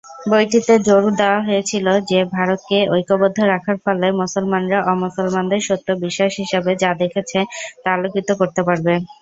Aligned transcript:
বইটিতে 0.29 0.73
জোর 0.87 1.03
দেওয়া 1.19 1.39
হয়েছিল 1.47 1.87
যে 2.09 2.19
ভারতকে 2.33 2.77
ঐক্যবদ্ধ 2.93 3.37
রাখার 3.51 3.77
ফলে 3.83 4.07
মুসলমানরা 4.21 4.79
অ-মুসলমানদের 4.85 5.61
সত্য 5.67 5.87
বিশ্বাস 6.03 6.31
হিসাবে 6.41 6.71
যা 6.81 6.91
দেখেছে 7.01 7.39
তা 7.81 7.89
আলোকিত 7.95 8.29
করতে 8.39 8.61
পারবে। 8.67 8.93